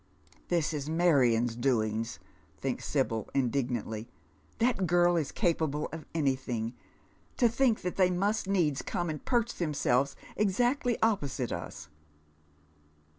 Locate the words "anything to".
6.15-7.47